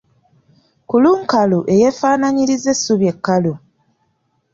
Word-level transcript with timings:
Kulunkalu 0.89 1.59
eyeefaanaanyiriza 1.73 2.67
essubi 2.73 3.05
ekkalu. 3.13 3.53